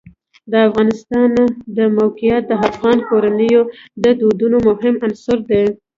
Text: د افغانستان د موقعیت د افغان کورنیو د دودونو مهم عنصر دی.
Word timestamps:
د 0.51 0.53
افغانستان 0.67 1.31
د 1.77 1.79
موقعیت 1.97 2.43
د 2.47 2.53
افغان 2.69 2.97
کورنیو 3.09 3.61
د 4.03 4.05
دودونو 4.19 4.57
مهم 4.67 4.95
عنصر 5.05 5.37
دی. 5.49 5.63